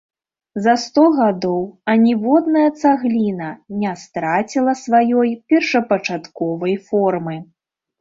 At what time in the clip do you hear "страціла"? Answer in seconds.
4.07-4.77